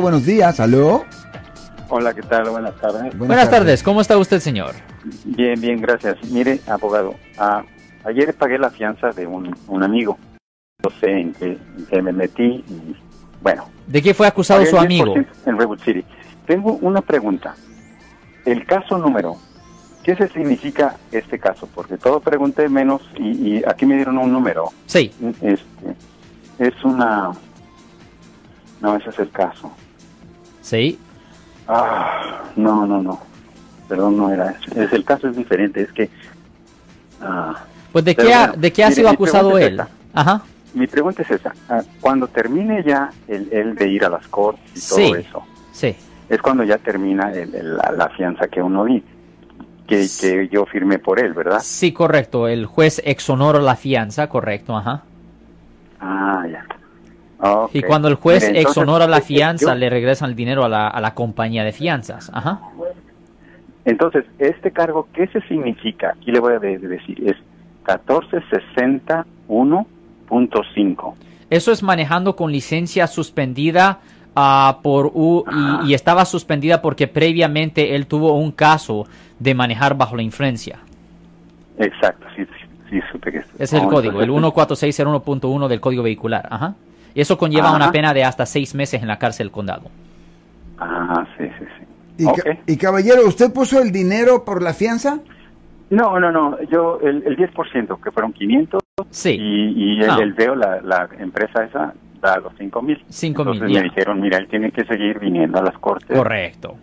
[0.00, 1.04] Buenos días, aló.
[1.88, 2.48] Hola, ¿qué tal?
[2.50, 3.18] Buenas tardes.
[3.18, 3.82] Buenas, tardes.
[3.82, 4.76] ¿cómo está usted, señor?
[5.24, 6.22] Bien, bien, gracias.
[6.30, 7.64] Mire, abogado, ah,
[8.04, 10.16] ayer pagué la fianza de un, un amigo.
[10.84, 12.64] No sé en qué, en qué me metí.
[12.68, 12.96] y,
[13.42, 13.64] bueno.
[13.88, 15.16] ¿De qué fue acusado su amigo?
[15.16, 16.04] 10% En Redwood City.
[16.46, 17.56] Tengo una pregunta.
[18.44, 19.34] El caso número,
[20.04, 21.68] ¿qué se significa este caso?
[21.74, 24.68] Porque todo pregunté menos y, y aquí me dieron un número.
[24.86, 25.12] Sí.
[25.42, 25.96] Este,
[26.60, 27.32] es una...
[28.80, 29.72] No, ese es el caso.
[30.68, 30.98] Sí.
[31.66, 33.20] Ah, no, no, no.
[33.88, 34.84] Perdón, no era ese.
[34.84, 36.10] Es, el caso es diferente, es que...
[37.22, 37.54] ah,
[37.92, 39.80] Pues de qué ha, de qué ha mire, sido acusado es él?
[40.12, 40.42] Ajá.
[40.74, 41.54] mi pregunta es esa.
[41.70, 45.02] Ah, cuando termine ya el, el de ir a las cortes y Sí.
[45.06, 45.96] todo eso, Sí.
[46.28, 48.84] es cuando ya termina el- el- la, la fianza que uno
[49.86, 51.60] que, que yo firmé por él, ¿verdad?
[51.62, 52.46] Sí, correcto.
[52.46, 55.02] El juez exonora la fianza, correcto, ajá.
[56.00, 56.62] Ah, ya.
[57.40, 57.70] Ok.
[57.74, 60.68] Y cuando el juez Mire, entonces, exonora la fianza, yo- le regresan el dinero a
[60.68, 62.30] la, a la compañía de fianzas.
[62.34, 62.60] Ajá.
[63.84, 66.14] Entonces, este cargo, ¿qué se significa?
[66.16, 67.36] Aquí le voy a de- de decir, es
[70.28, 71.14] 1461.5.
[71.50, 74.00] Eso es manejando con licencia suspendida
[74.36, 75.80] ah, por U Ah.
[75.84, 79.06] y, y estaba suspendida porque previamente él tuvo un caso
[79.38, 80.78] de manejar bajo la influencia.
[81.78, 82.50] Exacto, sí, sí,
[82.90, 83.42] sí, supe que...
[83.58, 84.52] Es el Oh, código, el entonces-
[84.98, 86.46] 14601.1 del código vehicular.
[86.50, 86.74] Ajá.
[87.14, 89.90] Y eso conlleva una pena de hasta seis meses en la cárcel del condado.
[90.78, 91.84] Ah, sí, sí, sí.
[92.18, 92.58] Y, ca- Ok.
[92.66, 95.20] y caballero, ¿usted puso el dinero por la fianza?
[95.90, 99.36] No, no, no, yo el, el 10%, que fueron 500, Sí.
[99.40, 100.18] y, y el, Ah.
[100.20, 103.02] el veo, la, la empresa esa, da los 5 mil.
[103.08, 106.16] Cinco mil, Entonces me dijeron, mira, él tiene que seguir viniendo a las cortes.
[106.16, 106.76] Correcto.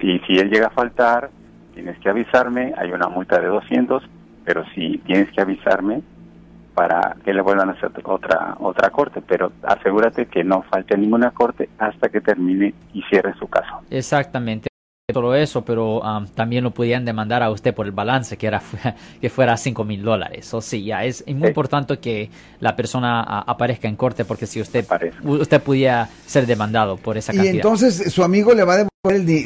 [0.00, 1.30] Y si él llega a faltar,
[1.74, 4.02] tienes que avisarme, hay una multa de 200,
[4.44, 6.00] pero si tienes que avisarme
[6.76, 11.30] para que le vuelvan a hacer otra otra corte, pero asegúrate que no falte ninguna
[11.30, 13.80] corte hasta que termine y cierre su caso.
[13.90, 14.68] Exactamente.
[15.12, 18.60] Todo eso, pero am, también lo podían demandar a usted por el balance, que era
[19.20, 20.52] que fuera cinco mil dólares.
[20.52, 21.46] O sí, ya es, muy Sí.
[21.48, 22.28] importante que
[22.60, 25.20] la persona a- aparezca en corte, porque si usted Aparezca.
[25.24, 27.54] usted pudiera ser demandado por esa Y cantidad.
[27.56, 28.76] entonces su amigo le va a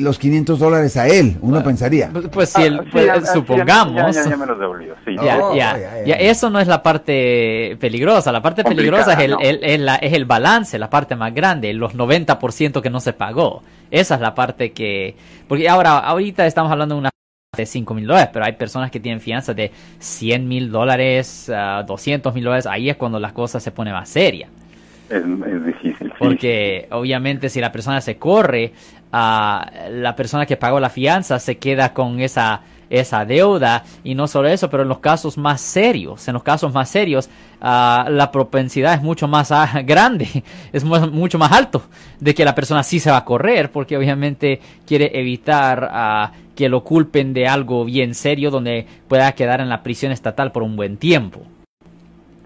[0.00, 2.10] los 500 dólares a él, uno Bueno, pensaría.
[2.12, 4.14] Pues, pues si el- Ah, sí, pues, ah, sí, supongamos.
[4.16, 5.16] Ya, ya, ya me los devolvió, sí.
[5.22, 6.14] Ya, Oh, ya, ya, ya, ya, ya.
[6.16, 8.32] eso no es la parte peligrosa.
[8.32, 9.40] La parte peligrosa es el, no.
[9.40, 13.12] el- el- la- es el balance, la parte más grande, los 90% que no se
[13.12, 13.62] pagó.
[13.90, 15.16] Esa es la parte que...
[15.48, 17.10] Porque ahora, ahorita estamos hablando de una
[17.56, 21.82] de 5 mil dólares, pero hay personas que tienen fianzas de 100 mil dólares, ah,
[21.86, 22.66] 200 mil dólares.
[22.66, 24.48] Ahí es cuando las cosas se pone más seria.
[25.10, 26.08] Es, es difícil.
[26.08, 26.14] sí.
[26.18, 28.72] Porque obviamente si la persona se corre,
[29.12, 33.82] ah, la persona que pagó la fianza se queda con esa, esa deuda.
[34.04, 37.28] Y no solo eso, pero en los casos más serios, en los casos más serios,
[37.60, 39.50] ah, la propensidad es mucho más
[39.84, 40.28] grande,
[40.72, 41.82] es mu- mucho más alto
[42.20, 46.68] de que la persona sí se va a correr, porque obviamente quiere evitar ah, que
[46.68, 50.76] lo culpen de algo bien serio donde pueda quedar en la prisión estatal por un
[50.76, 51.40] buen tiempo.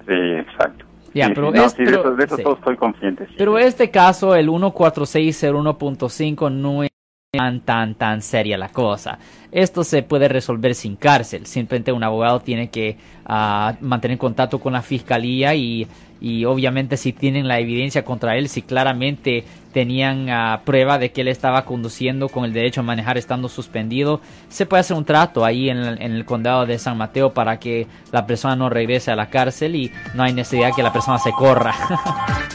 [0.07, 0.85] Sí, exacto.
[1.15, 2.43] Ya, pero sí, no, es- sí, de pero- eso, de eso sí.
[2.43, 3.27] todo estoy consciente.
[3.27, 3.35] sí.
[3.39, 6.91] Pero este caso, el 14601.5, no es
[7.33, 9.19] tan, tan, tan seria la cosa.
[9.51, 11.47] Esto se puede resolver sin cárcel.
[11.47, 15.87] Simplemente un abogado tiene que ah, mantener contacto con la fiscalía y,
[16.21, 21.23] y obviamente si tienen la evidencia contra él, si claramente tenían ah, prueba de que
[21.23, 25.45] él estaba conduciendo con el derecho a manejar estando suspendido, se puede hacer un trato
[25.45, 29.11] ahí en el, en el condado de San Mateo para que la persona no regrese
[29.11, 31.75] a la cárcel y no hay necesidad que la persona se corra.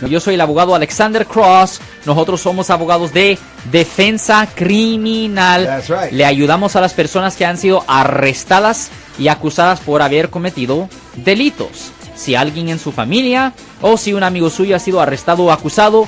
[0.09, 1.81] Yo soy el abogado Alexander Cross.
[2.05, 3.37] Nosotros somos abogados de
[3.69, 5.83] defensa criminal.
[5.89, 6.13] Right.
[6.13, 10.87] Le ayudamos a las personas que han sido arrestadas y acusadas por haber cometido
[11.17, 11.91] delitos.
[12.15, 16.07] Si alguien en su familia o si un amigo suyo ha sido arrestado o acusado,